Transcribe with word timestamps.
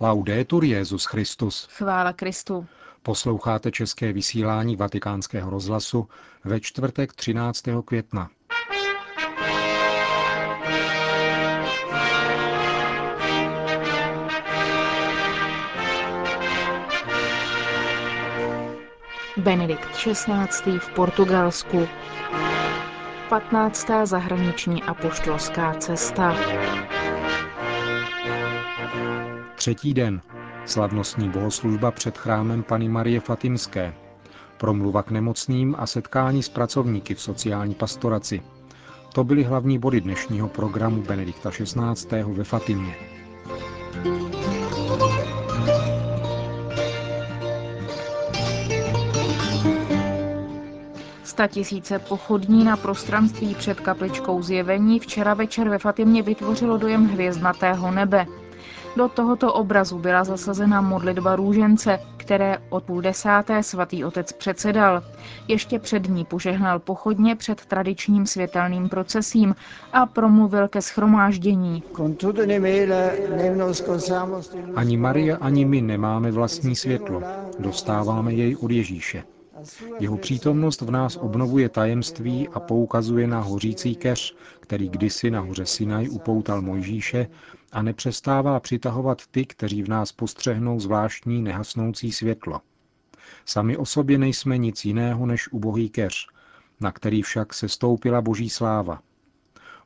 Laudetur 0.00 0.64
Jezus 0.64 1.04
Christus. 1.04 1.68
Chvála 1.70 2.12
Kristu. 2.12 2.66
Posloucháte 3.02 3.70
české 3.70 4.12
vysílání 4.12 4.76
Vatikánského 4.76 5.50
rozhlasu 5.50 6.08
ve 6.44 6.60
čtvrtek 6.60 7.12
13. 7.12 7.62
května. 7.84 8.30
Benedikt 19.36 19.88
XVI. 19.96 20.78
v 20.78 20.88
Portugalsku. 20.94 21.88
15. 23.28 23.86
zahraniční 24.04 24.82
apoštolská 24.82 25.74
cesta. 25.74 26.36
Třetí 29.64 29.94
den. 29.94 30.20
Slavnostní 30.66 31.28
bohoslužba 31.30 31.90
před 31.90 32.18
chrámem 32.18 32.62
Pany 32.62 32.88
Marie 32.88 33.20
Fatimské. 33.20 33.94
Promluva 34.58 35.02
k 35.02 35.10
nemocným 35.10 35.74
a 35.78 35.86
setkání 35.86 36.42
s 36.42 36.48
pracovníky 36.48 37.14
v 37.14 37.20
sociální 37.20 37.74
pastoraci. 37.74 38.42
To 39.14 39.24
byly 39.24 39.42
hlavní 39.42 39.78
body 39.78 40.00
dnešního 40.00 40.48
programu 40.48 41.02
Benedikta 41.02 41.50
XVI. 41.50 42.22
ve 42.22 42.44
Fatimě. 42.44 42.94
tisíce 51.48 51.98
pochodní 51.98 52.64
na 52.64 52.76
prostranství 52.76 53.54
před 53.54 53.80
kapličkou 53.80 54.42
zjevení 54.42 55.00
včera 55.00 55.34
večer 55.34 55.68
ve 55.68 55.78
Fatimě 55.78 56.22
vytvořilo 56.22 56.76
dojem 56.78 57.06
hvězdnatého 57.08 57.90
nebe. 57.90 58.26
Do 58.96 59.08
tohoto 59.08 59.52
obrazu 59.54 59.98
byla 59.98 60.24
zasazena 60.24 60.80
modlitba 60.80 61.36
růžence, 61.36 61.98
které 62.16 62.58
od 62.70 62.84
půl 62.84 63.00
desáté 63.00 63.62
svatý 63.62 64.04
otec 64.04 64.32
předsedal. 64.32 65.02
Ještě 65.48 65.78
před 65.78 66.08
ní 66.08 66.24
požehnal 66.24 66.78
pochodně 66.78 67.36
před 67.36 67.66
tradičním 67.66 68.26
světelným 68.26 68.88
procesím 68.88 69.54
a 69.92 70.06
promluvil 70.06 70.68
ke 70.68 70.82
schromáždění. 70.82 71.82
Ani 74.76 74.96
Maria, 74.96 75.36
ani 75.40 75.64
my 75.64 75.80
nemáme 75.82 76.30
vlastní 76.30 76.76
světlo. 76.76 77.22
Dostáváme 77.58 78.32
jej 78.32 78.56
od 78.60 78.70
Ježíše. 78.70 79.33
Jeho 80.00 80.16
přítomnost 80.16 80.80
v 80.80 80.90
nás 80.90 81.16
obnovuje 81.16 81.68
tajemství 81.68 82.48
a 82.48 82.60
poukazuje 82.60 83.26
na 83.26 83.40
hořící 83.40 83.96
keř, 83.96 84.36
který 84.60 84.88
kdysi 84.88 85.30
na 85.30 85.40
hoře 85.40 85.66
Sinaj 85.66 86.08
upoutal 86.08 86.62
Mojžíše 86.62 87.26
a 87.72 87.82
nepřestává 87.82 88.60
přitahovat 88.60 89.26
ty, 89.30 89.46
kteří 89.46 89.82
v 89.82 89.88
nás 89.88 90.12
postřehnou 90.12 90.80
zvláštní 90.80 91.42
nehasnoucí 91.42 92.12
světlo. 92.12 92.60
Sami 93.44 93.76
o 93.76 93.86
sobě 93.86 94.18
nejsme 94.18 94.58
nic 94.58 94.84
jiného 94.84 95.26
než 95.26 95.48
ubohý 95.52 95.88
keř, 95.88 96.26
na 96.80 96.92
který 96.92 97.22
však 97.22 97.54
se 97.54 97.68
stoupila 97.68 98.20
boží 98.20 98.50
sláva. 98.50 99.00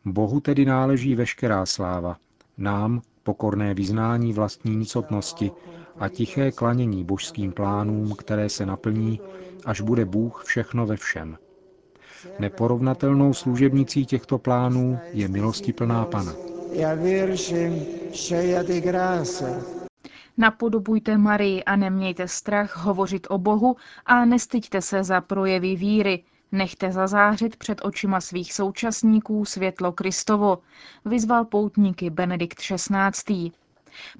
Bohu 0.04 0.40
tedy 0.40 0.64
náleží 0.64 1.14
veškerá 1.14 1.66
sláva, 1.66 2.16
nám 2.58 3.02
pokorné 3.22 3.74
vyznání 3.74 4.32
vlastní 4.32 4.76
nicotnosti 4.76 5.50
a 6.00 6.08
tiché 6.08 6.52
klanění 6.52 7.04
božským 7.04 7.52
plánům, 7.52 8.14
které 8.18 8.48
se 8.48 8.66
naplní, 8.66 9.20
až 9.64 9.80
bude 9.80 10.04
Bůh 10.04 10.44
všechno 10.44 10.86
ve 10.86 10.96
všem. 10.96 11.38
Neporovnatelnou 12.38 13.34
služebnicí 13.34 14.06
těchto 14.06 14.38
plánů 14.38 14.98
je 15.12 15.28
milostiplná 15.28 16.04
Pana. 16.04 16.32
Napodobujte 20.36 21.18
Marii 21.18 21.64
a 21.64 21.76
nemějte 21.76 22.28
strach 22.28 22.76
hovořit 22.76 23.26
o 23.30 23.38
Bohu 23.38 23.76
a 24.06 24.24
nestyďte 24.24 24.82
se 24.82 25.04
za 25.04 25.20
projevy 25.20 25.76
víry. 25.76 26.24
Nechte 26.52 26.92
zazářit 26.92 27.56
před 27.56 27.80
očima 27.84 28.20
svých 28.20 28.52
současníků 28.52 29.44
světlo 29.44 29.92
Kristovo, 29.92 30.58
vyzval 31.04 31.44
poutníky 31.44 32.10
Benedikt 32.10 32.58
XVI. 32.58 33.50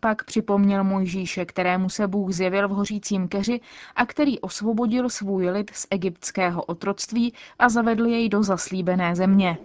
Pak 0.00 0.24
připomněl 0.24 0.84
Mojžíše, 0.84 1.44
kterému 1.44 1.88
se 1.88 2.06
Bůh 2.06 2.32
zjevil 2.32 2.68
v 2.68 2.70
hořícím 2.70 3.28
keři 3.28 3.60
a 3.96 4.06
který 4.06 4.40
osvobodil 4.40 5.08
svůj 5.08 5.50
lid 5.50 5.70
z 5.74 5.86
egyptského 5.90 6.62
otroctví 6.62 7.34
a 7.58 7.68
zavedl 7.68 8.06
jej 8.06 8.28
do 8.28 8.42
zaslíbené 8.42 9.16
země. 9.16 9.58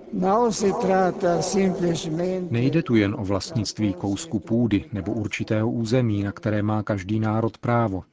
Nejde 2.49 2.83
tu 2.83 2.95
jen 2.95 3.15
o 3.19 3.23
vlastnictví 3.23 3.93
kousku 3.93 4.39
půdy 4.39 4.85
nebo 4.93 5.11
určitého 5.13 5.71
území, 5.71 6.23
na 6.23 6.31
které 6.31 6.61
má 6.61 6.83
každý 6.83 7.19
národ 7.19 7.57
právo. 7.57 8.03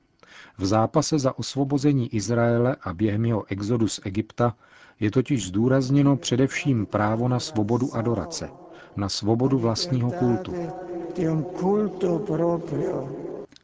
V 0.58 0.66
zápase 0.66 1.18
za 1.18 1.38
osvobození 1.38 2.14
Izraele 2.14 2.76
a 2.82 2.94
během 2.94 3.24
jeho 3.24 3.44
exodu 3.48 3.88
z 3.88 4.00
Egypta 4.04 4.54
je 5.00 5.10
totiž 5.10 5.46
zdůrazněno 5.46 6.16
především 6.16 6.86
právo 6.86 7.28
na 7.28 7.40
svobodu 7.40 7.94
adorace, 7.94 8.50
na 9.00 9.08
svobodu 9.08 9.58
vlastního 9.58 10.10
kultu. 10.10 10.54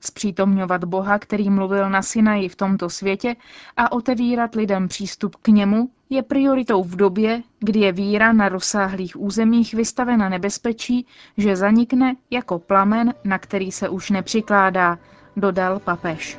Zpřítomňovat 0.01 0.85
Boha, 0.85 1.19
který 1.19 1.51
mluvil 1.51 1.91
na 1.91 2.03
Sinaji 2.03 2.49
v 2.49 2.57
tomto 2.57 2.91
světě 2.91 3.37
a 3.77 3.93
otevírat 3.93 4.55
lidem 4.55 4.89
přístup 4.89 5.37
k 5.37 5.49
němu 5.49 5.89
je 6.11 6.23
prioritou 6.23 6.83
v 6.85 6.97
době, 6.97 7.43
kdy 7.59 7.81
je 7.81 7.93
víra 7.93 8.33
na 8.33 8.49
rozsáhlých 8.49 9.21
územích 9.21 9.75
vystavena 9.75 10.29
nebezpečí, 10.29 11.07
že 11.37 11.57
zanikne 11.57 12.17
jako 12.31 12.59
plamen, 12.59 13.15
na 13.25 13.39
který 13.39 13.73
se 13.73 13.89
už 13.89 14.11
nepřikládá, 14.11 14.99
dodal 15.37 15.79
papež. 15.79 16.39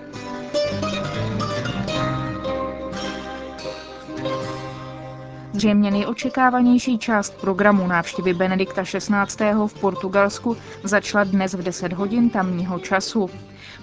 Zřejmě 5.57 5.91
nejočekávanější 5.91 6.97
část 6.99 7.41
programu 7.41 7.87
návštěvy 7.87 8.33
Benedikta 8.33 8.83
XVI. 8.83 9.53
v 9.67 9.73
Portugalsku 9.81 10.57
začala 10.83 11.23
dnes 11.23 11.53
v 11.53 11.63
10 11.63 11.93
hodin 11.93 12.29
tamního 12.29 12.79
času. 12.79 13.29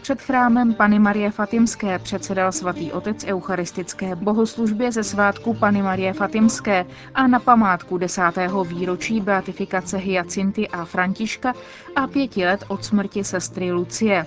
Před 0.02 0.22
chrámem 0.22 0.74
Pany 0.74 0.98
Marie 0.98 1.30
Fatimské 1.30 1.98
předsedal 1.98 2.52
svatý 2.52 2.92
otec 2.92 3.24
eucharistické 3.24 4.16
bohoslužbě 4.16 4.92
ze 4.92 5.04
svátku 5.04 5.54
Pany 5.54 5.82
Marie 5.82 6.12
Fatimské 6.12 6.86
a 7.14 7.26
na 7.26 7.38
památku 7.40 7.98
desátého 7.98 8.64
výročí 8.64 9.20
beatifikace 9.20 9.96
Hyacinty 9.96 10.68
a 10.68 10.84
Františka 10.84 11.52
a 11.96 12.06
pěti 12.06 12.46
let 12.46 12.64
od 12.68 12.84
smrti 12.84 13.24
sestry 13.24 13.72
Lucie. 13.72 14.26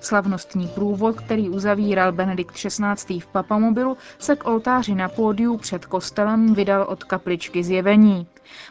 Slavnostní 0.00 0.68
průvod, 0.68 1.20
který 1.20 1.50
uzavíral 1.50 2.12
Benedikt 2.12 2.54
XVI. 2.54 3.20
v 3.20 3.26
Papamobilu, 3.26 3.96
se 4.18 4.36
k 4.36 4.48
oltáři 4.48 4.94
na 4.94 5.08
pódiu 5.08 5.56
před 5.56 5.86
kostelem 5.86 6.54
vydal 6.54 6.82
od 6.82 7.04
kapličky 7.04 7.64
zjevení. 7.64 8.26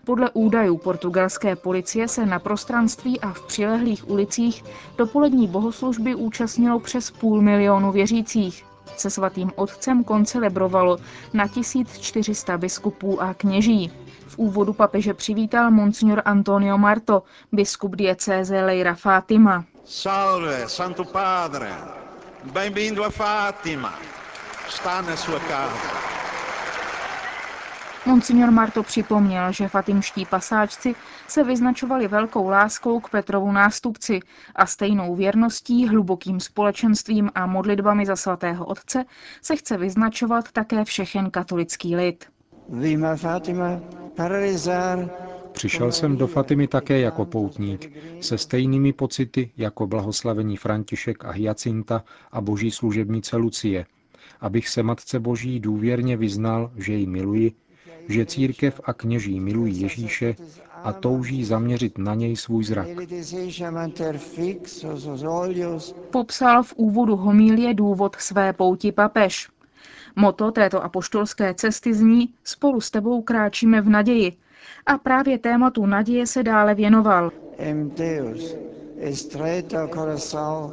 Podle 0.05 0.29
údajů 0.33 0.77
portugalské 0.77 1.55
policie 1.55 2.07
se 2.07 2.25
na 2.25 2.39
prostranství 2.39 3.19
a 3.19 3.33
v 3.33 3.47
přilehlých 3.47 4.09
ulicích 4.09 4.63
dopolední 4.97 5.47
bohoslužby 5.47 6.15
účastnilo 6.15 6.79
přes 6.79 7.11
půl 7.11 7.41
milionu 7.41 7.91
věřících. 7.91 8.65
Se 8.97 9.09
svatým 9.09 9.51
otcem 9.55 10.03
koncelebrovalo 10.03 10.97
na 11.33 11.47
1400 11.47 12.57
biskupů 12.57 13.21
a 13.21 13.33
kněží. 13.33 13.91
V 14.27 14.37
úvodu 14.37 14.73
papeže 14.73 15.13
přivítal 15.13 15.71
monsignor 15.71 16.21
Antonio 16.25 16.77
Marto, 16.77 17.23
biskup 17.51 17.95
diecéze 17.95 18.61
Leira 18.65 18.95
Fátima. 18.95 19.65
Salve, 19.89 20.67
Santo 20.67 21.05
Padre. 21.05 21.71
Bem-vindo 22.51 23.05
a 23.05 23.09
Fátima. 23.09 23.93
Está 24.67 25.01
na 25.01 25.15
sua 25.15 25.39
casa. 25.39 25.87
Monsignor 28.05 28.51
Marto 28.51 28.83
připomněl, 28.83 29.51
že 29.51 29.67
fatimští 29.67 30.25
pasáčci 30.25 30.95
se 31.27 31.43
vyznačovali 31.43 32.07
velkou 32.07 32.49
láskou 32.49 32.99
k 32.99 33.09
Petrovu 33.09 33.51
nástupci 33.51 34.19
a 34.55 34.65
stejnou 34.65 35.15
věrností, 35.15 35.87
hlubokým 35.87 36.39
společenstvím 36.39 37.29
a 37.35 37.45
modlitbami 37.45 38.05
za 38.05 38.15
svatého 38.15 38.65
otce 38.65 39.05
se 39.41 39.55
chce 39.55 39.77
vyznačovat 39.77 40.51
také 40.51 40.85
všechen 40.85 41.31
katolický 41.31 41.95
lid. 41.95 42.25
Vima 42.69 43.15
Fatima, 43.15 43.79
Přišel 45.57 45.91
jsem 45.91 46.17
do 46.17 46.27
Fatimy 46.27 46.67
také 46.67 46.99
jako 46.99 47.25
poutník, 47.25 47.91
se 48.21 48.37
stejnými 48.37 48.93
pocity 48.93 49.51
jako 49.57 49.87
blahoslavení 49.87 50.57
František 50.57 51.25
a 51.25 51.31
Hyacinta 51.31 52.03
a 52.31 52.41
boží 52.41 52.71
služebnice 52.71 53.37
Lucie, 53.37 53.85
abych 54.41 54.69
se 54.69 54.83
Matce 54.83 55.19
Boží 55.19 55.59
důvěrně 55.59 56.17
vyznal, 56.17 56.71
že 56.75 56.93
ji 56.93 57.07
miluji, 57.07 57.51
že 58.07 58.25
církev 58.25 58.81
a 58.83 58.93
kněží 58.93 59.39
milují 59.39 59.81
Ježíše 59.81 60.35
a 60.83 60.93
touží 60.93 61.45
zaměřit 61.45 61.97
na 61.97 62.15
něj 62.15 62.35
svůj 62.35 62.63
zrak. 62.63 62.87
Popsal 66.11 66.63
v 66.63 66.73
úvodu 66.75 67.15
homílie 67.15 67.73
důvod 67.73 68.15
své 68.19 68.53
pouti 68.53 68.91
papež. 68.91 69.49
Moto 70.15 70.51
této 70.51 70.83
apoštolské 70.83 71.53
cesty 71.53 71.93
zní 71.93 72.33
Spolu 72.43 72.81
s 72.81 72.91
tebou 72.91 73.21
kráčíme 73.21 73.81
v 73.81 73.89
naději, 73.89 74.33
a 74.85 74.97
právě 74.97 75.37
tématu 75.37 75.85
naděje 75.85 76.27
se 76.27 76.43
dále 76.43 76.75
věnoval. 76.75 77.31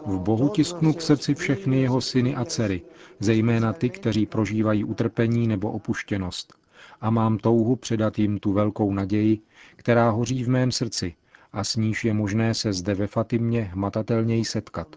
V 0.07 0.19
Bohu 0.19 0.49
tisknu 0.49 0.93
k 0.93 1.01
srdci 1.01 1.35
všechny 1.35 1.81
jeho 1.81 2.01
syny 2.01 2.35
a 2.35 2.45
dcery, 2.45 2.83
zejména 3.21 3.73
ty, 3.73 3.91
kteří 3.91 4.27
prožívají 4.27 4.85
utrpení 4.85 5.49
nebo 5.49 5.71
opuštěnost. 5.71 6.55
A 7.01 7.11
mám 7.11 7.39
touhu 7.39 7.77
předat 7.77 8.19
jim 8.19 8.39
tu 8.39 8.53
velkou 8.53 8.93
naději, 8.93 9.41
která 9.77 10.11
hoří 10.11 10.45
v 10.45 10.49
mém 10.49 10.73
srdci 10.73 11.15
a 11.53 11.65
s 11.65 11.77
níž 11.77 12.05
je 12.05 12.15
možné 12.15 12.55
se 12.55 12.73
zde 12.73 12.95
ve 12.95 13.07
Fatimě 13.07 13.63
hmatatelněji 13.63 14.45
setkat. 14.45 14.97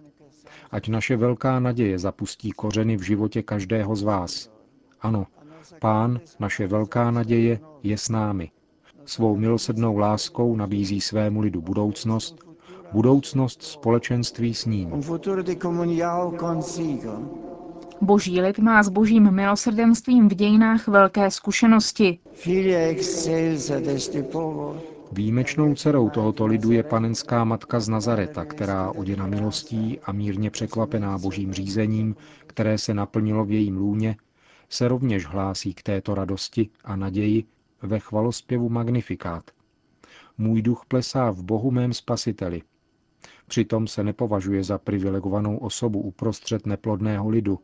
Ať 0.72 0.88
naše 0.88 1.18
velká 1.18 1.60
naděje 1.60 2.00
zapustí 2.00 2.52
kořeny 2.52 2.98
v 2.98 3.02
životě 3.02 3.44
každého 3.44 3.96
z 3.96 4.04
vás. 4.04 4.50
Ano, 5.02 5.28
Pán, 5.80 6.20
naše 6.40 6.68
velká 6.68 7.12
naděje, 7.12 7.60
je 7.84 7.98
s 7.98 8.10
námi. 8.10 8.52
Svou 9.08 9.38
milosrdnou 9.38 9.98
láskou 9.98 10.56
nabízí 10.56 11.02
svému 11.02 11.42
lidu 11.42 11.62
budoucnost, 11.62 12.36
budoucnost 12.92 13.64
společenství 13.64 14.54
s 14.54 14.66
ním. 14.66 14.90
Boží 18.02 18.42
lid 18.42 18.60
má 18.60 18.84
s 18.84 18.90
božím 18.90 19.32
milosrdenstvím 19.32 20.30
v 20.30 20.34
dějinách 20.34 20.88
velké 20.88 21.32
zkušenosti. 21.32 22.20
Výjimečnou 25.12 25.76
dcerou 25.76 26.10
tohoto 26.10 26.46
lidu 26.46 26.72
je 26.72 26.84
panenská 26.84 27.44
matka 27.44 27.80
z 27.80 27.90
Nazareta, 27.90 28.46
která 28.46 28.92
oděna 28.92 29.28
milostí 29.28 30.00
a 30.04 30.12
mírně 30.12 30.50
překvapená 30.50 31.18
božím 31.18 31.54
řízením, 31.54 32.16
které 32.48 32.78
se 32.78 32.94
naplnilo 32.94 33.46
v 33.46 33.52
jejím 33.52 33.78
lůně, 33.78 34.16
se 34.70 34.88
rovněž 34.88 35.26
hlásí 35.26 35.74
k 35.74 35.84
této 35.84 36.16
radosti 36.16 36.70
a 36.84 36.96
naději 36.96 37.44
ve 37.82 38.00
chvalospěvu 38.00 38.70
Magnifikát. 38.70 39.52
Můj 40.38 40.62
duch 40.62 40.86
plesá 40.88 41.32
v 41.32 41.44
Bohu 41.44 41.72
mém 41.72 41.94
spasiteli. 41.94 42.62
Přitom 43.48 43.88
se 43.88 44.04
nepovažuje 44.04 44.64
za 44.64 44.78
privilegovanou 44.78 45.58
osobu 45.58 46.02
uprostřed 46.02 46.66
neplodného 46.66 47.30
lidu, 47.30 47.60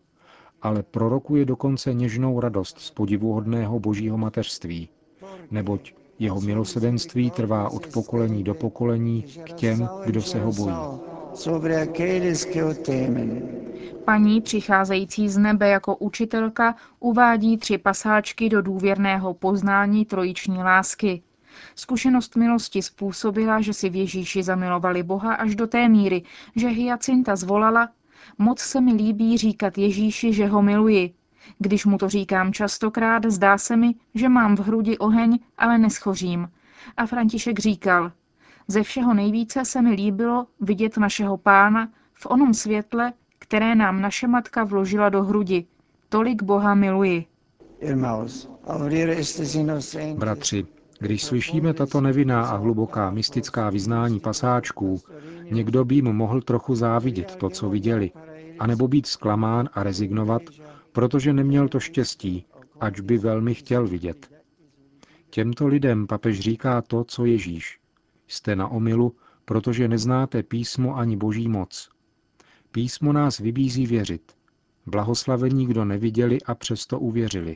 ale 0.62 0.84
prorokuje 0.84 1.46
dokonce 1.46 1.94
něžnou 1.94 2.40
radost 2.40 2.80
z 2.80 2.92
podivuhodného 2.92 3.80
božího 3.80 4.18
mateřství, 4.18 4.90
neboť 5.52 5.94
jeho 6.20 6.42
milosedenství 6.42 7.32
trvá 7.32 7.70
od 7.70 7.88
pokolení 7.88 8.44
do 8.44 8.54
pokolení 8.54 9.24
k 9.24 9.54
těm, 9.54 9.90
kdo 10.06 10.22
se 10.22 10.40
ho 10.40 10.52
bojí. 10.52 11.13
Paní 14.06 14.42
přicházející 14.42 15.30
z 15.30 15.38
nebe 15.38 15.70
jako 15.70 15.96
učitelka 15.96 16.76
uvádí 17.00 17.58
tři 17.58 17.78
pasáčky 17.78 18.50
do 18.50 18.62
důvěrného 18.62 19.34
poznání 19.34 20.06
trojiční 20.06 20.58
lásky. 20.58 21.22
Zkušenost 21.76 22.36
milosti 22.36 22.82
způsobila, 22.82 23.62
že 23.62 23.74
si 23.74 23.90
v 23.90 23.96
Ježíši 23.96 24.44
zamilovali 24.44 25.04
Boha 25.04 25.34
až 25.34 25.56
do 25.56 25.68
té 25.68 25.90
míry, 25.90 26.24
že 26.56 26.68
Hyacinta 26.68 27.36
zvolala, 27.36 27.90
moc 28.38 28.60
se 28.60 28.82
mi 28.82 28.94
líbí 28.94 29.38
říkat 29.38 29.78
Ježíši, 29.78 30.34
že 30.34 30.48
ho 30.48 30.62
miluji. 30.62 31.14
Když 31.60 31.86
mu 31.86 31.98
to 31.98 32.10
říkám 32.10 32.54
častokrát, 32.54 33.26
zdá 33.26 33.58
se 33.58 33.78
mi, 33.78 33.96
že 34.16 34.30
mám 34.30 34.56
v 34.56 34.60
hrudi 34.60 34.98
oheň, 34.98 35.40
ale 35.58 35.78
neschořím. 35.78 36.52
A 36.98 37.06
František 37.06 37.60
říkal, 37.60 38.12
ze 38.68 38.84
všeho 38.84 39.14
nejvíce 39.14 39.66
se 39.66 39.82
mi 39.82 39.90
líbilo 39.92 40.48
vidět 40.60 40.98
našeho 40.98 41.38
pána 41.38 41.90
v 42.14 42.26
onom 42.26 42.54
světle, 42.54 43.14
které 43.40 43.76
nám 43.76 44.02
naše 44.02 44.28
matka 44.28 44.64
vložila 44.64 45.10
do 45.10 45.24
hrudi. 45.24 45.66
Tolik 46.10 46.44
Boha 46.44 46.76
miluji. 46.76 47.26
Bratři, 50.18 50.66
když 51.00 51.24
slyšíme 51.24 51.74
tato 51.74 52.02
nevinná 52.02 52.46
a 52.46 52.56
hluboká 52.58 53.12
mystická 53.12 53.70
vyznání 53.70 54.20
pasáčků, 54.20 55.02
někdo 55.52 55.86
by 55.86 55.96
jim 55.96 56.06
mohl 56.06 56.42
trochu 56.42 56.76
závidět 56.76 57.36
to, 57.36 57.50
co 57.50 57.70
viděli, 57.70 58.12
anebo 58.60 58.88
být 58.88 59.08
zklamán 59.08 59.70
a 59.74 59.84
rezignovat, 59.84 60.42
protože 60.92 61.34
neměl 61.34 61.70
to 61.70 61.80
štěstí, 61.80 62.46
ač 62.80 63.00
by 63.00 63.18
velmi 63.18 63.56
chtěl 63.56 63.88
vidět. 63.88 64.30
Těmto 65.30 65.68
lidem 65.68 66.08
papež 66.08 66.40
říká 66.40 66.82
to, 66.82 67.04
co 67.04 67.26
Ježíš. 67.26 67.83
Jste 68.34 68.56
na 68.56 68.68
omilu, 68.68 69.16
protože 69.46 69.88
neznáte 69.88 70.44
písmo 70.44 70.98
ani 70.98 71.18
boží 71.18 71.48
moc. 71.48 71.90
Písmo 72.72 73.14
nás 73.14 73.40
vybízí 73.40 73.88
věřit. 73.88 74.38
Blahoslavení, 74.86 75.66
kdo 75.68 75.86
neviděli 75.86 76.42
a 76.42 76.56
přesto 76.56 77.00
uvěřili. 77.00 77.56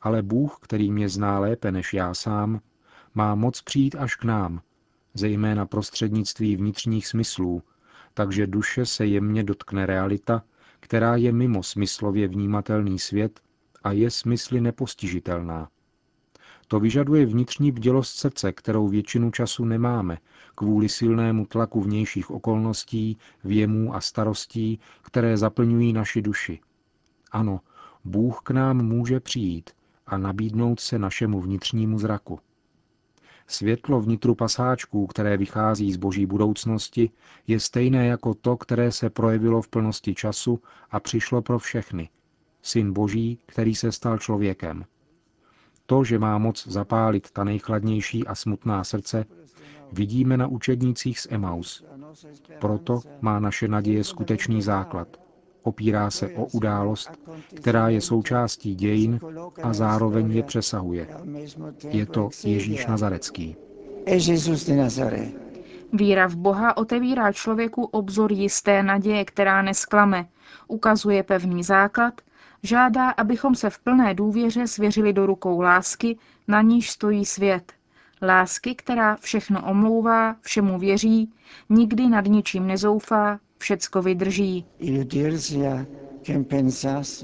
Ale 0.00 0.22
Bůh, 0.22 0.58
který 0.62 0.92
mě 0.92 1.08
zná 1.08 1.38
lépe 1.38 1.72
než 1.72 1.94
já 1.94 2.14
sám, 2.14 2.60
má 3.14 3.34
moc 3.34 3.62
přijít 3.62 3.94
až 3.94 4.16
k 4.16 4.24
nám, 4.24 4.60
zejména 5.14 5.66
prostřednictví 5.66 6.56
vnitřních 6.56 7.06
smyslů, 7.06 7.62
takže 8.14 8.46
duše 8.46 8.86
se 8.86 9.06
jemně 9.06 9.44
dotkne 9.44 9.86
realita, 9.86 10.44
která 10.80 11.16
je 11.16 11.32
mimo 11.32 11.62
smyslově 11.62 12.28
vnímatelný 12.28 12.98
svět 12.98 13.40
a 13.82 13.92
je 13.92 14.10
smysly 14.10 14.60
nepostižitelná. 14.60 15.68
To 16.68 16.80
vyžaduje 16.80 17.26
vnitřní 17.26 17.72
bdělost 17.72 18.16
srdce, 18.16 18.52
kterou 18.52 18.88
většinu 18.88 19.30
času 19.30 19.64
nemáme, 19.64 20.18
kvůli 20.54 20.88
silnému 20.88 21.46
tlaku 21.46 21.80
vnějších 21.80 22.30
okolností, 22.30 23.18
věmů 23.44 23.94
a 23.94 24.00
starostí, 24.00 24.80
které 25.02 25.36
zaplňují 25.36 25.92
naši 25.92 26.22
duši. 26.22 26.60
Ano, 27.32 27.60
Bůh 28.04 28.40
k 28.42 28.50
nám 28.50 28.86
může 28.86 29.20
přijít 29.20 29.70
a 30.06 30.18
nabídnout 30.18 30.80
se 30.80 30.98
našemu 30.98 31.40
vnitřnímu 31.40 31.98
zraku. 31.98 32.40
Světlo 33.46 34.00
vnitru 34.00 34.34
pasáčků, 34.34 35.06
které 35.06 35.36
vychází 35.36 35.92
z 35.92 35.96
boží 35.96 36.26
budoucnosti, 36.26 37.10
je 37.46 37.60
stejné 37.60 38.06
jako 38.06 38.34
to, 38.34 38.56
které 38.56 38.92
se 38.92 39.10
projevilo 39.10 39.62
v 39.62 39.68
plnosti 39.68 40.14
času 40.14 40.60
a 40.90 41.00
přišlo 41.00 41.42
pro 41.42 41.58
všechny. 41.58 42.08
Syn 42.62 42.92
boží, 42.92 43.38
který 43.46 43.74
se 43.74 43.92
stal 43.92 44.18
člověkem. 44.18 44.84
To, 45.90 46.04
že 46.04 46.18
má 46.18 46.38
moc 46.38 46.66
zapálit 46.68 47.30
ta 47.30 47.44
nejchladnější 47.44 48.26
a 48.26 48.34
smutná 48.34 48.84
srdce, 48.84 49.24
vidíme 49.92 50.36
na 50.36 50.46
učednících 50.46 51.20
z 51.20 51.26
Emaus. 51.30 51.84
Proto 52.58 53.00
má 53.20 53.40
naše 53.40 53.68
naděje 53.68 54.04
skutečný 54.04 54.62
základ. 54.62 55.08
Opírá 55.62 56.10
se 56.10 56.28
o 56.28 56.46
událost, 56.46 57.10
která 57.54 57.88
je 57.88 58.00
součástí 58.00 58.74
dějin 58.74 59.20
a 59.62 59.72
zároveň 59.72 60.32
je 60.32 60.42
přesahuje. 60.42 61.08
Je 61.88 62.06
to 62.06 62.28
Ježíš 62.44 62.86
Nazarecký. 62.86 63.56
Víra 65.92 66.26
v 66.28 66.36
Boha 66.36 66.76
otevírá 66.76 67.32
člověku 67.32 67.84
obzor 67.84 68.32
jisté 68.32 68.82
naděje, 68.82 69.24
která 69.24 69.62
nesklame, 69.62 70.28
ukazuje 70.68 71.22
pevný 71.22 71.62
základ, 71.62 72.20
žádá, 72.62 73.10
abychom 73.10 73.54
se 73.54 73.70
v 73.70 73.78
plné 73.78 74.14
důvěře 74.14 74.66
svěřili 74.66 75.12
do 75.12 75.26
rukou 75.26 75.60
lásky, 75.60 76.18
na 76.48 76.62
níž 76.62 76.90
stojí 76.90 77.24
svět. 77.24 77.72
Lásky, 78.22 78.74
která 78.74 79.16
všechno 79.16 79.70
omlouvá, 79.70 80.36
všemu 80.40 80.78
věří, 80.78 81.32
nikdy 81.68 82.08
nad 82.08 82.26
ničím 82.26 82.66
nezoufá, 82.66 83.38
všecko 83.58 84.02
vydrží. 84.02 84.66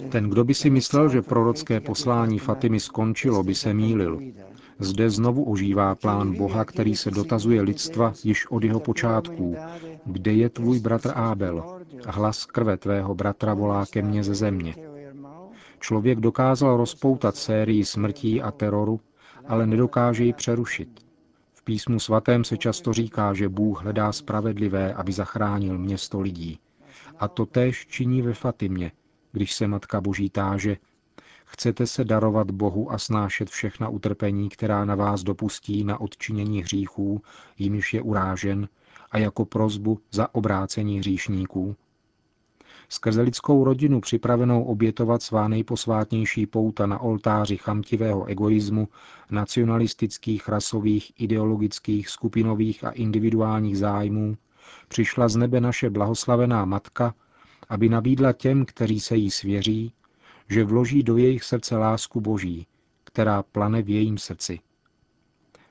Ten, 0.09 0.31
kdo 0.31 0.45
by 0.45 0.55
si 0.55 0.71
myslel, 0.71 1.09
že 1.09 1.23
prorocké 1.23 1.81
poslání 1.81 2.39
Fatimy 2.39 2.81
skončilo, 2.81 3.43
by 3.43 3.55
se 3.55 3.75
mýlil. 3.75 4.21
Zde 4.79 5.11
znovu 5.11 5.45
ožívá 5.45 5.95
plán 5.95 6.35
Boha, 6.37 6.65
který 6.65 6.97
se 6.97 7.11
dotazuje 7.11 7.63
lidstva 7.63 8.13
již 8.25 8.51
od 8.51 8.65
jeho 8.65 8.81
počátků. 8.81 9.57
Kde 10.05 10.33
je 10.33 10.49
tvůj 10.51 10.81
bratr 10.81 11.13
Ábel? 11.15 11.81
Hlas 12.07 12.45
krve 12.45 12.77
tvého 12.77 13.15
bratra 13.15 13.55
volá 13.55 13.87
ke 13.87 14.03
mně 14.03 14.25
ze 14.25 14.35
země. 14.35 14.75
Člověk 15.85 16.21
dokázal 16.21 16.77
rozpoutat 16.77 17.37
sérii 17.37 17.85
smrtí 17.85 18.43
a 18.43 18.51
teroru, 18.51 19.01
ale 19.47 19.67
nedokáže 19.67 20.25
ji 20.25 20.33
přerušit. 20.33 20.89
V 21.53 21.63
písmu 21.63 22.01
svatém 22.01 22.45
se 22.45 22.57
často 22.57 22.93
říká, 22.93 23.35
že 23.35 23.49
Bůh 23.49 23.83
hledá 23.83 24.13
spravedlivé, 24.13 24.95
aby 24.95 25.13
zachránil 25.13 25.79
město 25.79 26.21
lidí. 26.21 26.59
A 27.19 27.29
to 27.29 27.47
též 27.47 27.87
činí 27.87 28.23
ve 28.23 28.35
Fatimě, 28.35 28.93
když 29.33 29.55
se 29.55 29.67
Matka 29.67 30.01
Boží 30.01 30.31
táže, 30.31 30.77
chcete 31.45 31.87
se 31.87 32.05
darovat 32.05 32.51
Bohu 32.51 32.93
a 32.93 32.99
snášet 32.99 33.51
všechna 33.51 33.89
utrpení, 33.89 34.49
která 34.49 34.85
na 34.85 34.95
vás 34.95 35.23
dopustí 35.23 35.85
na 35.85 36.01
odčinění 36.01 36.63
hříchů, 36.63 37.23
jimiž 37.59 37.95
je 37.95 38.03
urážen, 38.03 38.69
a 39.11 39.19
jako 39.19 39.45
prozbu 39.45 40.01
za 40.11 40.35
obrácení 40.35 40.99
hříšníků? 40.99 41.77
Skrze 42.95 43.23
lidskou 43.23 43.65
rodinu 43.65 44.01
připravenou 44.01 44.65
obětovat 44.65 45.23
svá 45.23 45.49
nejposvátnější 45.49 46.47
pouta 46.47 46.87
na 46.87 46.99
oltáři 46.99 47.57
chamtivého 47.57 48.25
egoismu, 48.25 48.89
nacionalistických, 49.31 50.49
rasových, 50.49 51.13
ideologických, 51.19 52.09
skupinových 52.09 52.85
a 52.85 52.91
individuálních 52.91 53.79
zájmů, 53.79 54.37
přišla 54.89 55.29
z 55.29 55.37
nebe 55.37 55.61
naše 55.61 55.91
blahoslavená 55.91 56.65
Matka, 56.65 57.15
aby 57.69 57.89
nabídla 57.89 58.33
těm, 58.33 58.65
kteří 58.65 59.01
se 59.01 59.17
jí 59.17 59.31
svěří, 59.31 59.93
že 60.49 60.65
vloží 60.65 61.03
do 61.03 61.17
jejich 61.17 61.45
srdce 61.45 61.77
lásku 61.77 62.21
Boží, 62.21 62.67
která 63.05 63.43
plane 63.43 63.83
v 63.83 63.89
jejím 63.89 64.19
srdci. 64.19 64.61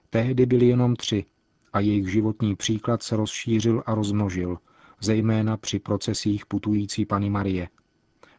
Tehdy 0.10 0.46
byli 0.46 0.66
jenom 0.66 0.96
tři 0.96 1.26
a 1.74 1.80
jejich 1.80 2.12
životní 2.12 2.56
příklad 2.56 3.04
se 3.04 3.16
rozšířil 3.16 3.84
a 3.86 3.96
rozmnožil, 3.96 4.58
zejména 5.04 5.58
při 5.58 5.80
procesích 5.80 6.46
putující 6.46 7.06
Pany 7.06 7.30
Marie. 7.30 7.70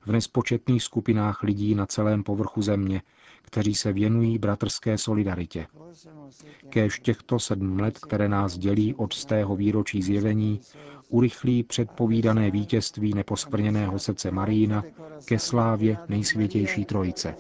V 0.06 0.12
nespočetných 0.12 0.83
skupinách 0.83 1.42
lidí 1.42 1.75
na 1.75 1.87
celém 1.87 2.23
povrchu 2.23 2.62
země, 2.62 3.02
kteří 3.42 3.75
se 3.75 3.92
věnují 3.92 4.38
bratrské 4.38 4.99
solidaritě. 4.99 5.66
Kéž 6.68 7.00
těchto 7.00 7.38
sedm 7.38 7.80
let, 7.80 7.99
které 7.99 8.28
nás 8.28 8.59
dělí 8.59 8.94
od 8.94 9.12
stého 9.12 9.56
výročí 9.56 10.02
zjevení, 10.02 10.61
urychlí 11.09 11.62
předpovídané 11.62 12.50
vítězství 12.50 13.14
neposkvrněného 13.14 13.99
srdce 13.99 14.30
Marína 14.30 14.85
ke 15.25 15.38
slávě 15.38 15.99
nejsvětější 16.09 16.85
trojice. 16.85 17.35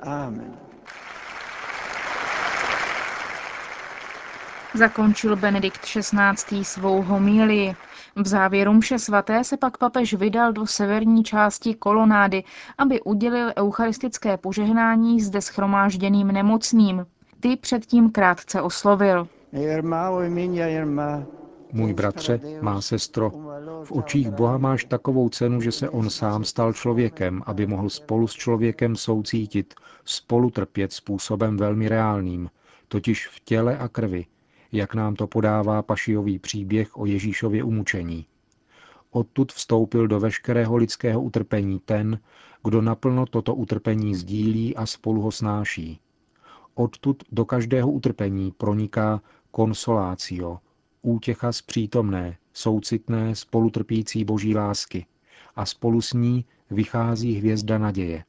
Amen. 0.00 0.63
Zakončil 4.74 5.36
Benedikt 5.36 5.80
XVI. 5.80 6.64
svou 6.64 7.02
homílii. 7.02 7.74
V 8.16 8.26
závěru 8.26 8.72
mše 8.72 8.98
svaté 8.98 9.44
se 9.44 9.56
pak 9.56 9.78
papež 9.78 10.14
vydal 10.14 10.52
do 10.52 10.66
severní 10.66 11.24
části 11.24 11.74
kolonády, 11.74 12.44
aby 12.78 13.00
udělil 13.00 13.52
eucharistické 13.58 14.36
požehnání 14.36 15.20
zde 15.20 15.40
schromážděným 15.40 16.28
nemocným. 16.28 17.06
Ty 17.40 17.56
předtím 17.56 18.10
krátce 18.10 18.62
oslovil. 18.62 19.28
Můj 21.72 21.94
bratře, 21.94 22.40
má 22.60 22.80
sestro, 22.80 23.30
v 23.84 23.92
očích 23.92 24.30
Boha 24.30 24.58
máš 24.58 24.84
takovou 24.84 25.28
cenu, 25.28 25.60
že 25.60 25.72
se 25.72 25.88
on 25.88 26.10
sám 26.10 26.44
stal 26.44 26.72
člověkem, 26.72 27.42
aby 27.46 27.66
mohl 27.66 27.90
spolu 27.90 28.26
s 28.26 28.32
člověkem 28.32 28.96
soucítit, 28.96 29.74
spolu 30.04 30.50
trpět 30.50 30.92
způsobem 30.92 31.56
velmi 31.56 31.88
reálným, 31.88 32.50
totiž 32.88 33.28
v 33.28 33.40
těle 33.40 33.78
a 33.78 33.88
krvi, 33.88 34.26
jak 34.74 34.94
nám 34.94 35.14
to 35.14 35.26
podává 35.26 35.82
pašijový 35.82 36.38
příběh 36.38 36.96
o 36.96 37.06
Ježíšově 37.06 37.64
umučení. 37.64 38.26
Odtud 39.10 39.52
vstoupil 39.52 40.08
do 40.08 40.20
veškerého 40.20 40.76
lidského 40.76 41.22
utrpení 41.22 41.80
ten, 41.84 42.20
kdo 42.64 42.82
naplno 42.82 43.26
toto 43.26 43.54
utrpení 43.54 44.14
sdílí 44.14 44.76
a 44.76 44.86
spolu 44.86 45.22
ho 45.22 45.32
snáší. 45.32 46.00
Odtud 46.74 47.22
do 47.32 47.44
každého 47.44 47.90
utrpení 47.90 48.52
proniká 48.52 49.20
konsolácio, 49.50 50.58
útěcha 51.02 51.52
z 51.52 51.62
přítomné, 51.62 52.36
soucitné, 52.52 53.34
spolutrpící 53.34 54.24
boží 54.24 54.54
lásky 54.54 55.06
a 55.56 55.66
spolu 55.66 56.00
s 56.00 56.12
ní 56.12 56.44
vychází 56.70 57.34
hvězda 57.34 57.78
naděje. 57.78 58.24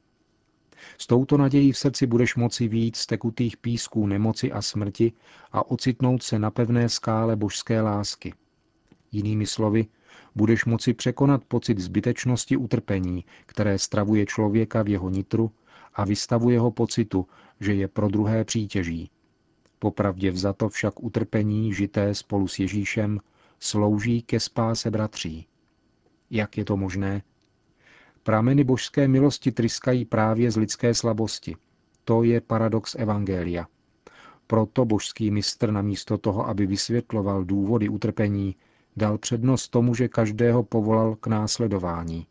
S 0.98 1.08
touto 1.08 1.38
nadějí 1.38 1.72
v 1.72 1.78
srdci 1.78 2.08
budeš 2.08 2.36
moci 2.36 2.68
výjít 2.68 2.96
z 2.96 3.06
tekutých 3.06 3.58
písků 3.58 4.08
nemoci 4.08 4.52
a 4.52 4.62
smrti 4.62 5.14
a 5.52 5.72
ocitnout 5.72 6.24
se 6.24 6.40
na 6.40 6.52
pevné 6.52 6.90
skále 6.90 7.36
božské 7.36 7.82
lásky. 7.82 8.34
Jinými 9.12 9.46
slovy, 9.46 9.86
budeš 10.36 10.66
moci 10.66 10.94
překonat 10.94 11.44
pocit 11.44 11.80
zbytečnosti 11.80 12.58
utrpení, 12.58 13.26
které 13.46 13.80
stravuje 13.80 14.26
člověka 14.26 14.84
v 14.84 14.88
jeho 14.88 15.10
nitru 15.10 15.52
a 15.94 16.06
vystavuje 16.06 16.60
ho 16.60 16.72
pocitu, 16.72 17.28
že 17.60 17.74
je 17.74 17.88
pro 17.88 18.08
druhé 18.08 18.44
přítěží. 18.44 19.10
Popravdě 19.80 20.32
vzato 20.32 20.70
však 20.70 21.04
utrpení, 21.04 21.74
žité 21.74 22.16
spolu 22.16 22.48
s 22.48 22.60
Ježíšem, 22.60 23.20
slouží 23.60 24.22
ke 24.22 24.40
spáse 24.40 24.92
bratří. 24.92 25.48
Jak 26.30 26.58
je 26.58 26.66
to 26.66 26.78
možné? 26.78 27.22
Prameny 28.26 28.64
božské 28.64 29.08
milosti 29.08 29.52
tryskají 29.52 30.06
právě 30.06 30.52
z 30.52 30.58
lidské 30.58 30.94
slabosti. 30.94 31.56
To 32.04 32.24
je 32.24 32.42
paradox 32.42 32.96
Evangelia. 32.96 33.68
Proto 34.48 34.86
božský 34.86 35.32
mistr 35.32 35.72
namísto 35.72 36.18
toho, 36.18 36.48
aby 36.48 36.66
vysvětloval 36.66 37.44
důvody 37.44 37.90
utrpení, 37.90 38.56
dal 38.98 39.18
přednost 39.18 39.70
tomu, 39.70 39.96
že 39.96 40.08
každého 40.08 40.64
povolal 40.64 41.16
k 41.16 41.28
následování. 41.28 42.28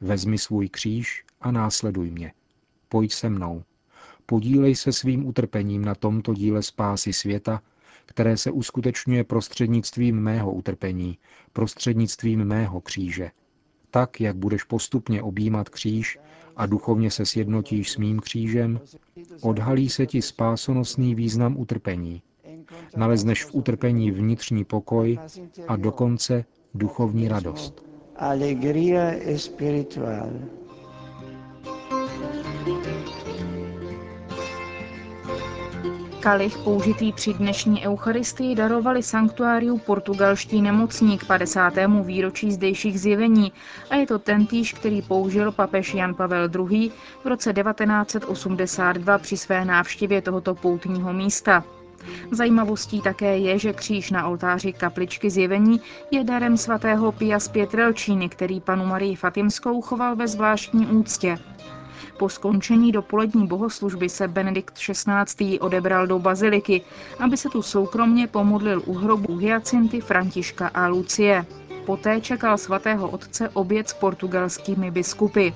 Vezmi 0.00 0.38
svůj 0.38 0.68
kříž 0.68 1.24
a 1.40 1.50
následuj 1.50 2.10
mě. 2.10 2.32
Pojď 2.88 3.12
se 3.12 3.28
mnou. 3.30 3.62
Podílej 4.26 4.74
se 4.74 4.92
svým 4.92 5.26
utrpením 5.26 5.84
na 5.84 5.94
tomto 5.94 6.34
díle 6.34 6.62
spásy 6.62 7.12
světa, 7.12 7.62
které 8.06 8.36
se 8.36 8.50
uskutečňuje 8.50 9.24
prostřednictvím 9.24 10.20
mého 10.20 10.52
utrpení, 10.52 11.18
prostřednictvím 11.52 12.44
mého 12.44 12.80
kříže– 12.80 13.30
tak, 13.92 14.20
jak 14.20 14.36
budeš 14.36 14.62
postupně 14.64 15.22
objímat 15.22 15.68
kříž 15.68 16.18
a 16.56 16.66
duchovně 16.66 17.10
se 17.10 17.26
sjednotíš 17.26 17.90
s 17.90 17.96
mým 17.96 18.20
křížem, 18.20 18.80
odhalí 19.42 19.88
se 19.88 20.06
ti 20.06 20.22
spásonosný 20.22 21.14
význam 21.14 21.56
utrpení. 21.58 22.22
Nalezneš 22.96 23.44
v 23.44 23.54
utrpení 23.54 24.10
vnitřní 24.10 24.64
pokoj 24.64 25.18
a 25.68 25.76
dokonce 25.76 26.44
duchovní 26.74 27.28
radost. 27.28 27.84
Alegria. 28.16 29.12
Kalich 36.22 36.58
použitý 36.58 37.12
při 37.12 37.34
dnešní 37.34 37.86
eucharistii 37.86 38.54
darovali 38.54 39.02
sanktuáriu 39.02 39.78
portugalští 39.78 40.62
nemocní 40.62 41.18
k 41.18 41.26
50. 41.26 41.74
výročí 42.02 42.52
zdejších 42.52 43.00
zjevení 43.00 43.52
a 43.90 43.96
je 43.96 44.06
to 44.06 44.18
tentýž, 44.18 44.72
který 44.72 45.02
použil 45.02 45.52
papež 45.52 45.94
Jan 45.94 46.14
Pavel 46.14 46.48
II. 46.70 46.90
v 47.24 47.26
roce 47.26 47.52
1982 47.52 49.18
při 49.18 49.36
své 49.36 49.64
návštěvě 49.64 50.22
tohoto 50.22 50.54
poutního 50.54 51.12
místa. 51.12 51.64
Zajímavostí 52.30 53.00
také 53.00 53.38
je, 53.38 53.58
že 53.58 53.72
kříž 53.72 54.10
na 54.10 54.28
oltáři 54.28 54.72
kapličky 54.72 55.30
zjevení 55.30 55.80
je 56.10 56.24
darem 56.24 56.56
svatého 56.56 57.12
Pia 57.12 57.40
z 57.40 57.48
Pietrelčíny, 57.48 58.28
který 58.28 58.60
panu 58.60 58.86
Marii 58.86 59.16
Fatimskou 59.16 59.80
choval 59.80 60.16
ve 60.16 60.28
zvláštní 60.28 60.86
úctě. 60.86 61.38
Po 62.18 62.28
skončení 62.28 62.92
dopolední 62.92 63.46
bohoslužby 63.46 64.08
se 64.08 64.28
Benedikt 64.28 64.74
XVI. 64.74 65.58
odebral 65.60 66.06
do 66.06 66.18
baziliky, 66.18 66.82
aby 67.18 67.36
se 67.36 67.48
tu 67.48 67.62
soukromně 67.62 68.26
pomodlil 68.26 68.82
u 68.86 68.94
hrobu 68.94 69.36
Hyacinty, 69.36 70.00
Františka 70.00 70.70
a 70.74 70.86
Lucie. 70.86 71.46
Poté 71.86 72.20
čekal 72.20 72.58
svatého 72.58 73.08
otce 73.10 73.48
oběd 73.48 73.88
s 73.88 73.94
portugalskými 73.94 74.90
biskupy. 74.90 75.48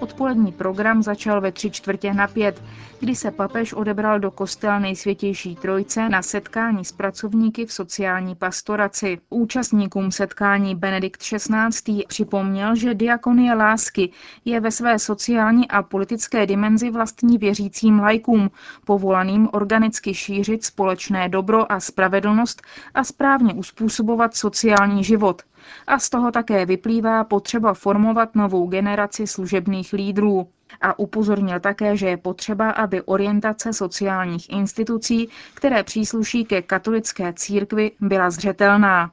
Odpolední 0.00 0.52
program 0.52 1.02
začal 1.02 1.40
ve 1.40 1.52
tři 1.52 1.70
čtvrtě 1.70 2.14
na 2.14 2.26
pět, 2.26 2.62
kdy 3.00 3.14
se 3.14 3.30
papež 3.30 3.72
odebral 3.72 4.20
do 4.20 4.30
kostela 4.30 4.78
nejsvětější 4.78 5.56
trojce 5.56 6.08
na 6.08 6.22
setkání 6.22 6.84
s 6.84 6.92
pracovníky 6.92 7.66
v 7.66 7.72
sociální 7.72 8.34
pastoraci. 8.34 9.18
Účastníkům 9.30 10.12
setkání 10.12 10.74
Benedikt 10.74 11.20
XVI. 11.22 12.04
připomněl, 12.08 12.76
že 12.76 12.94
diakonie 12.94 13.54
lásky 13.54 14.10
je 14.44 14.60
ve 14.60 14.70
své 14.70 14.98
sociální 14.98 15.68
a 15.68 15.82
politické 15.82 16.46
dimenzi 16.46 16.90
vlastní 16.90 17.38
věřícím 17.38 17.98
lajkům, 17.98 18.50
povolaným 18.84 19.48
organicky 19.52 20.14
šířit 20.14 20.64
společné 20.64 21.28
dobro 21.28 21.72
a 21.72 21.80
spravedlnost 21.80 22.62
a 22.94 23.04
správně 23.04 23.54
uspůsobovat 23.54 24.36
sociální 24.36 25.04
život– 25.04 25.42
a 25.86 25.98
z 25.98 26.10
toho 26.10 26.32
také 26.32 26.66
vyplývá 26.66 27.24
potřeba 27.24 27.74
formovat 27.74 28.34
novou 28.34 28.66
generaci 28.66 29.26
služebných 29.26 29.85
lídrů. 29.92 30.48
A 30.80 30.98
upozornil 30.98 31.60
také, 31.60 31.96
že 31.96 32.08
je 32.08 32.16
potřeba, 32.16 32.70
aby 32.70 33.02
orientace 33.02 33.72
sociálních 33.72 34.50
institucí, 34.50 35.28
které 35.54 35.82
přísluší 35.82 36.44
ke 36.44 36.62
katolické 36.62 37.32
církvi, 37.32 37.90
byla 38.00 38.30
zřetelná. 38.30 39.10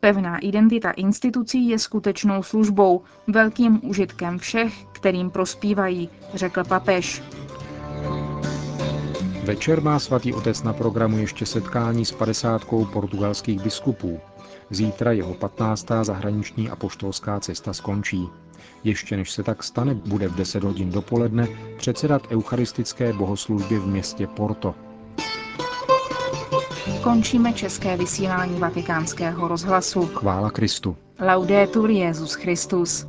Pevná 0.00 0.38
identita 0.38 0.90
institucí 0.90 1.68
je 1.68 1.78
skutečnou 1.78 2.42
službou, 2.42 3.02
velkým 3.28 3.80
užitkem 3.88 4.38
všech, 4.38 4.84
kterým 4.92 5.30
prospívají, 5.30 6.08
řekl 6.34 6.64
papež. 6.64 7.22
Večer 9.44 9.80
má 9.82 9.98
svatý 9.98 10.34
otec 10.34 10.62
na 10.62 10.72
programu 10.72 11.18
ještě 11.18 11.46
setkání 11.46 12.04
s 12.04 12.12
padesátkou 12.12 12.84
portugalských 12.84 13.62
biskupů. 13.62 14.20
Zítra 14.70 15.12
jeho 15.12 15.34
15. 15.34 15.86
zahraniční 16.02 16.70
apoštolská 16.70 17.40
cesta 17.40 17.72
skončí. 17.72 18.28
Ještě 18.84 19.16
než 19.16 19.30
se 19.30 19.42
tak 19.42 19.62
stane, 19.62 19.94
bude 19.94 20.28
v 20.28 20.34
10 20.34 20.64
hodin 20.64 20.90
dopoledne 20.90 21.48
předsedat 21.76 22.22
eucharistické 22.30 23.12
bohoslužbě 23.12 23.78
v 23.78 23.86
městě 23.86 24.26
Porto. 24.26 24.74
Končíme 27.02 27.52
české 27.52 27.96
vysílání 27.96 28.58
vatikánského 28.58 29.48
rozhlasu. 29.48 30.06
Chvála 30.06 30.50
Kristu. 30.50 30.96
Laudetur 31.20 31.90
Jezus 31.90 32.34
Christus. 32.34 33.06